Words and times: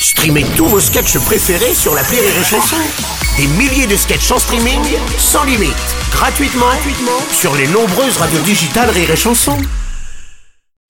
Streamez 0.00 0.44
tous 0.56 0.66
vos 0.66 0.80
sketchs 0.80 1.18
préférés 1.18 1.74
sur 1.74 1.94
la 1.94 2.02
Rire 2.02 2.20
et 2.22 2.44
Chanson. 2.44 2.76
Des 3.36 3.46
milliers 3.58 3.86
de 3.86 3.96
sketchs 3.96 4.30
en 4.30 4.38
streaming, 4.38 4.80
sans 5.16 5.44
limite, 5.44 5.74
gratuitement, 6.12 6.66
gratuitement 6.66 7.20
sur 7.32 7.54
les 7.56 7.66
nombreuses 7.66 8.16
radios 8.16 8.40
digitales 8.42 8.90
Rire 8.90 9.10
et 9.10 9.16
Chanson. 9.16 9.56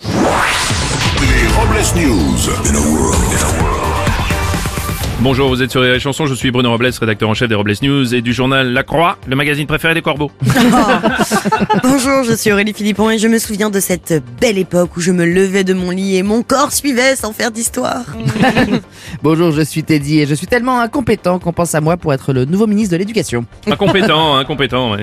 Les 0.03 1.47
Robles 1.57 1.87
News. 1.97 2.39
Bonjour, 5.21 5.49
vous 5.49 5.63
êtes 5.63 5.71
sur 5.71 5.81
les 5.81 5.99
chansons, 5.99 6.27
je 6.27 6.35
suis 6.35 6.51
Bruno 6.51 6.71
Robles, 6.71 6.91
rédacteur 7.01 7.29
en 7.29 7.35
chef 7.35 7.49
des 7.49 7.55
Robles 7.55 7.75
News 7.83 8.15
et 8.15 8.21
du 8.21 8.33
journal 8.33 8.73
La 8.73 8.85
Croix, 8.85 9.19
le 9.27 9.35
magazine 9.37 9.67
préféré 9.67 9.95
des 9.95 10.03
corbeaux. 10.03 10.31
Bonjour, 12.19 12.33
je 12.33 12.37
suis 12.37 12.51
Aurélie 12.51 12.73
Philippon 12.73 13.11
et 13.11 13.19
je 13.19 13.29
me 13.29 13.39
souviens 13.39 13.71
de 13.71 13.79
cette 13.79 14.25
belle 14.41 14.59
époque 14.59 14.97
où 14.97 15.01
je 15.01 15.13
me 15.13 15.25
levais 15.25 15.63
de 15.63 15.73
mon 15.73 15.91
lit 15.91 16.17
et 16.17 16.25
mon 16.25 16.43
corps 16.43 16.73
suivait 16.73 17.15
sans 17.15 17.33
faire 17.33 17.53
d'histoire. 17.53 18.03
Bonjour, 19.23 19.53
je 19.53 19.63
suis 19.63 19.85
Teddy 19.85 20.19
et 20.19 20.27
je 20.27 20.35
suis 20.35 20.49
tellement 20.49 20.81
incompétent 20.81 21.39
qu'on 21.39 21.53
pense 21.53 21.77
à 21.77 21.81
moi 21.81 21.97
pour 21.97 22.13
être 22.13 22.33
le 22.33 22.45
nouveau 22.45 22.67
ministre 22.67 22.91
de 22.95 22.97
l'Éducation. 22.97 23.47
Incompétent, 23.69 24.35
incompétent, 24.39 24.91
ouais. 24.97 25.03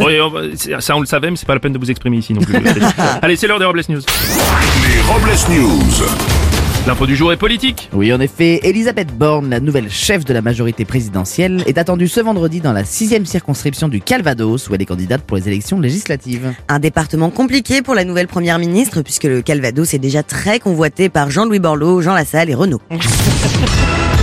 Oui, 0.00 0.18
va- 0.18 0.54
c'est- 0.54 0.78
ça 0.82 0.94
on 0.96 1.00
le 1.00 1.06
savait, 1.06 1.30
mais 1.30 1.36
c'est 1.38 1.46
pas 1.46 1.54
la 1.54 1.60
peine 1.60 1.72
de 1.72 1.78
vous 1.78 1.90
exprimer 1.90 2.18
ici 2.18 2.34
non 2.34 2.42
plus. 2.42 2.54
Allez, 3.22 3.36
c'est 3.36 3.46
l'heure 3.46 3.58
des 3.58 3.64
Robles 3.64 3.80
News. 3.88 4.02
Les 4.02 5.00
Robles 5.10 5.30
News. 5.62 6.39
L'info 6.86 7.06
du 7.06 7.14
jour 7.14 7.30
est 7.30 7.36
politique. 7.36 7.90
Oui, 7.92 8.10
en 8.10 8.20
effet, 8.20 8.60
Elisabeth 8.62 9.14
Borne, 9.16 9.50
la 9.50 9.60
nouvelle 9.60 9.90
chef 9.90 10.24
de 10.24 10.32
la 10.32 10.40
majorité 10.40 10.86
présidentielle, 10.86 11.62
est 11.66 11.76
attendue 11.76 12.08
ce 12.08 12.20
vendredi 12.20 12.60
dans 12.60 12.72
la 12.72 12.84
sixième 12.84 13.26
circonscription 13.26 13.88
du 13.88 14.00
Calvados 14.00 14.68
où 14.68 14.74
elle 14.74 14.80
est 14.80 14.86
candidate 14.86 15.20
pour 15.20 15.36
les 15.36 15.46
élections 15.46 15.78
législatives. 15.78 16.54
Un 16.68 16.78
département 16.78 17.28
compliqué 17.28 17.82
pour 17.82 17.94
la 17.94 18.04
nouvelle 18.04 18.28
première 18.28 18.58
ministre 18.58 19.02
puisque 19.02 19.24
le 19.24 19.42
Calvados 19.42 19.92
est 19.92 19.98
déjà 19.98 20.22
très 20.22 20.58
convoité 20.58 21.10
par 21.10 21.30
Jean-Louis 21.30 21.58
Borloo, 21.58 22.00
Jean 22.00 22.14
Lassalle 22.14 22.48
et 22.48 22.54
Renaud. 22.54 22.80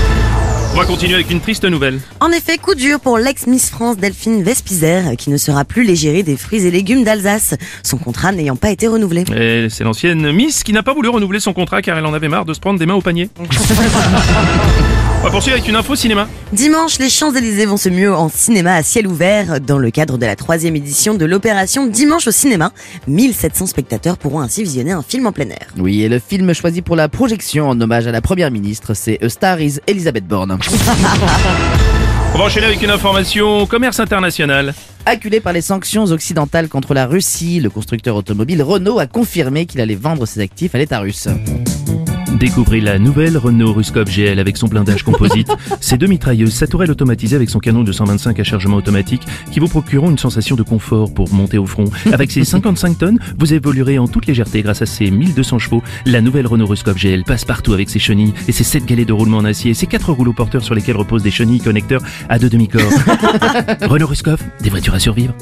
On 0.78 0.82
va 0.82 0.86
continuer 0.86 1.16
avec 1.16 1.32
une 1.32 1.42
triste 1.42 1.66
nouvelle. 1.66 2.00
En 2.20 2.30
effet, 2.30 2.60
coup 2.60 2.76
dur 2.76 3.00
pour 3.00 3.18
l'ex-Miss 3.18 3.72
France 3.72 3.98
Delphine 3.98 4.44
Vespizer 4.44 5.18
qui 5.18 5.32
ne 5.32 5.38
sera 5.38 5.66
plus 5.66 5.84
l'égérie 5.84 6.22
des 6.22 6.38
fruits 6.38 6.68
et 6.68 6.70
légumes 6.70 7.04
d'Alsace, 7.04 7.56
son 7.82 7.98
contrat 7.98 8.32
n'ayant 8.32 8.56
pas 8.56 8.70
été 8.70 8.88
renouvelé. 8.88 9.24
Et 9.36 9.70
c'est 9.72 9.84
l'ancienne 9.84 10.32
Miss 10.32 10.64
qui 10.64 10.74
n'a 10.74 10.84
pas 10.84 10.94
voulu 10.94 11.10
renouveler 11.10 11.40
son 11.40 11.54
contrat 11.54 11.82
car 11.82 11.98
elle 11.98 12.06
en 12.06 12.14
avait 12.14 12.28
marre 12.28 12.46
de 12.46 12.54
se 12.54 12.60
prendre 12.60 12.78
des 12.78 12.86
mains 12.86 12.94
au 12.94 13.02
panier. 13.02 13.28
On 15.20 15.24
va 15.24 15.32
poursuivre 15.32 15.58
avec 15.58 15.68
une 15.68 15.76
info 15.76 15.96
cinéma. 15.96 16.28
Dimanche, 16.54 17.00
les 17.00 17.10
Champs-Élysées 17.10 17.66
vont 17.66 17.78
se 17.78 17.90
mieux 17.90 18.14
en 18.14 18.30
cinéma 18.30 18.76
à 18.76 18.84
ciel 18.84 19.08
ouvert 19.08 19.60
dans 19.60 19.80
le 19.80 19.90
cadre 19.90 20.18
de 20.18 20.26
la 20.26 20.36
troisième 20.36 20.76
édition 20.76 21.16
de 21.16 21.26
l'opération 21.26 21.88
Dimanche 21.88 22.28
au 22.28 22.32
cinéma. 22.32 22.72
1700 23.08 23.66
spectateurs 23.66 24.18
pourront 24.18 24.42
ainsi 24.42 24.64
visionner 24.64 24.92
un 24.92 25.02
film 25.02 25.26
en 25.26 25.32
plein 25.32 25.50
air. 25.50 25.68
Oui, 25.78 26.04
et 26.04 26.10
le 26.10 26.20
film 26.20 26.54
choisi 26.54 26.82
pour 26.82 26.96
la 26.96 27.10
projection 27.10 27.68
en 27.68 27.82
hommage 27.82 28.06
à 28.08 28.12
la 28.12 28.22
première 28.22 28.52
ministre, 28.52 28.94
c'est 28.94 29.22
A 29.24 29.30
Star 29.30 29.60
is 29.60 29.80
Elisabeth 29.88 30.28
Borne. 30.28 30.58
On 32.34 32.38
va 32.38 32.44
enchaîner 32.44 32.68
avec 32.68 32.82
une 32.84 32.92
information 32.92 33.66
commerce 33.66 34.00
international. 34.00 34.76
Acculé 35.06 35.40
par 35.40 35.54
les 35.54 35.62
sanctions 35.62 36.04
occidentales 36.06 36.68
contre 36.68 36.94
la 36.94 37.08
Russie, 37.08 37.60
le 37.60 37.70
constructeur 37.72 38.16
automobile 38.16 38.62
Renault 38.62 39.00
a 39.00 39.08
confirmé 39.08 39.66
qu'il 39.66 39.82
allait 39.82 39.96
vendre 39.96 40.26
ses 40.28 40.42
actifs 40.42 40.76
à 40.76 40.78
l'État 40.78 41.00
russe. 41.00 41.28
Découvrez 42.40 42.82
la 42.82 43.00
nouvelle 43.00 43.36
Renault 43.36 43.74
Ruskov 43.74 44.08
GL 44.08 44.38
avec 44.38 44.58
son 44.58 44.68
blindage 44.68 45.02
composite, 45.02 45.50
ses 45.82 45.98
deux 45.98 46.06
mitrailleuses, 46.06 46.54
sa 46.54 46.68
tourelle 46.68 46.92
automatisée 46.92 47.36
avec 47.36 47.50
son 47.50 47.58
canon 47.58 47.84
de 47.84 47.92
125 47.92 48.40
à 48.40 48.44
chargement 48.44 48.78
automatique 48.78 49.24
qui 49.52 49.60
vous 49.60 49.68
procureront 49.68 50.12
une 50.12 50.20
sensation 50.20 50.56
de 50.56 50.62
confort 50.62 51.12
pour 51.12 51.34
monter 51.34 51.58
au 51.58 51.66
front. 51.66 51.86
Avec 52.12 52.30
ses 52.30 52.44
55 52.46 53.00
tonnes, 53.00 53.20
vous 53.40 53.56
évoluerez 53.56 53.98
en 53.98 54.08
toute 54.08 54.28
légèreté 54.28 54.62
grâce 54.62 54.84
à 54.84 54.86
ses 54.86 55.10
1200 55.10 55.58
chevaux. 55.58 55.82
La 56.06 56.22
nouvelle 56.22 56.46
Renault 56.46 56.68
Ruskov 56.68 56.96
GL 56.96 57.24
passe 57.24 57.44
partout 57.44 57.74
avec 57.74 57.90
ses 57.90 58.00
chenilles 58.00 58.36
et 58.48 58.52
ses 58.52 58.64
7 58.64 58.86
galets 58.86 59.08
de 59.08 59.14
roulement 59.14 59.38
en 59.38 59.46
acier 59.46 59.72
et 59.72 59.74
ses 59.74 59.88
4 59.88 60.12
rouleaux 60.12 60.34
porteurs 60.34 60.64
sur 60.64 60.76
lesquels 60.76 60.98
reposent 60.98 61.24
des 61.24 61.32
chenilles 61.32 61.62
connecteurs 61.62 62.04
à 62.30 62.38
deux 62.38 62.50
demi-corps. 62.50 62.82
Renault 63.82 64.08
Ruskov, 64.08 64.40
des 64.62 64.70
voitures 64.70 64.94
à 64.94 65.00
survivre. 65.00 65.34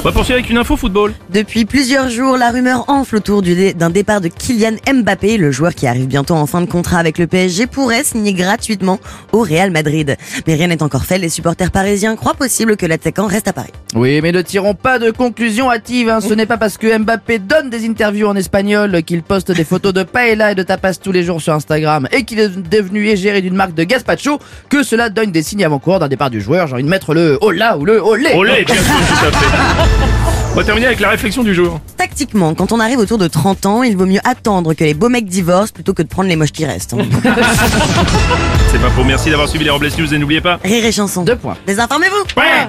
On 0.00 0.02
va 0.02 0.12
poursuivre 0.12 0.38
avec 0.38 0.48
une 0.48 0.56
info 0.56 0.78
football. 0.78 1.12
Depuis 1.28 1.66
plusieurs 1.66 2.08
jours, 2.08 2.38
la 2.38 2.50
rumeur 2.50 2.86
enfle 2.88 3.16
autour 3.16 3.42
d'un 3.42 3.90
départ 3.90 4.22
de 4.22 4.28
Kylian 4.28 4.76
Mbappé, 4.90 5.36
le 5.36 5.52
joueur 5.52 5.74
qui 5.74 5.86
arrive 5.86 6.06
bientôt 6.06 6.32
en 6.32 6.46
fin 6.46 6.62
de 6.62 6.66
contrat 6.66 6.96
avec 6.96 7.18
le 7.18 7.26
PSG, 7.26 7.66
pourrait 7.66 8.02
signer 8.02 8.32
gratuitement 8.32 8.98
au 9.32 9.42
Real 9.42 9.70
Madrid. 9.70 10.16
Mais 10.46 10.54
rien 10.54 10.68
n'est 10.68 10.82
encore 10.82 11.04
fait, 11.04 11.18
les 11.18 11.28
supporters 11.28 11.70
parisiens 11.70 12.16
croient 12.16 12.32
possible 12.32 12.78
que 12.78 12.86
l'attaquant 12.86 13.26
reste 13.26 13.48
à 13.48 13.52
Paris. 13.52 13.72
Oui, 13.94 14.20
mais 14.22 14.30
ne 14.30 14.40
tirons 14.40 14.74
pas 14.74 15.00
de 15.00 15.10
conclusion 15.10 15.70
hâtive. 15.70 16.08
Hein. 16.08 16.20
Ce 16.20 16.32
n'est 16.32 16.46
pas 16.46 16.56
parce 16.58 16.78
que 16.78 16.96
Mbappé 16.96 17.40
donne 17.40 17.70
des 17.70 17.88
interviews 17.88 18.28
en 18.28 18.36
espagnol, 18.36 19.02
qu'il 19.02 19.22
poste 19.22 19.50
des 19.50 19.64
photos 19.64 19.92
de 19.92 20.04
paella 20.04 20.52
et 20.52 20.54
de 20.54 20.62
tapas 20.62 20.94
tous 20.94 21.10
les 21.10 21.24
jours 21.24 21.40
sur 21.42 21.54
Instagram 21.54 22.06
et 22.12 22.24
qu'il 22.24 22.38
est 22.38 22.56
devenu 22.70 23.08
égérie 23.08 23.42
d'une 23.42 23.54
marque 23.56 23.74
de 23.74 23.82
gazpacho 23.82 24.38
que 24.68 24.84
cela 24.84 25.10
donne 25.10 25.32
des 25.32 25.42
signes 25.42 25.64
avant-coureurs 25.64 25.98
d'un 25.98 26.08
départ 26.08 26.30
du 26.30 26.40
joueur. 26.40 26.68
J'ai 26.68 26.74
envie 26.74 26.84
de 26.84 26.88
mettre 26.88 27.14
le 27.14 27.36
hola 27.40 27.76
ou 27.78 27.84
le 27.84 28.00
olé. 28.00 28.30
Olé, 28.34 28.64
bien 28.64 28.74
sûr, 28.76 28.84
tout 28.84 29.26
à 29.26 29.30
fait. 29.32 29.46
On 30.52 30.56
va 30.56 30.64
terminer 30.64 30.86
avec 30.86 31.00
la 31.00 31.10
réflexion 31.10 31.42
du 31.42 31.54
jour. 31.54 31.80
Tactiquement, 31.96 32.54
quand 32.54 32.72
on 32.72 32.80
arrive 32.80 32.98
autour 32.98 33.18
de 33.18 33.26
30 33.28 33.66
ans, 33.66 33.82
il 33.82 33.96
vaut 33.96 34.06
mieux 34.06 34.20
attendre 34.24 34.74
que 34.74 34.82
les 34.84 34.94
beaux 34.94 35.08
mecs 35.08 35.26
divorcent 35.26 35.72
plutôt 35.72 35.94
que 35.94 36.02
de 36.02 36.08
prendre 36.08 36.28
les 36.28 36.36
moches 36.36 36.52
qui 36.52 36.64
restent. 36.64 36.94
hein. 36.94 36.98
C'est 38.70 38.80
pas 38.80 38.90
faux, 38.90 39.04
merci 39.04 39.30
d'avoir 39.30 39.48
suivi 39.48 39.64
les 39.64 39.70
Robles 39.70 39.88
News 39.98 40.12
et 40.14 40.18
n'oubliez 40.18 40.40
pas. 40.40 40.58
Rire 40.64 40.84
et 40.84 40.92
chanson. 40.92 41.22
Deux 41.22 41.36
points. 41.36 41.56
Désinformez-vous 41.66 42.40
Ouais 42.40 42.68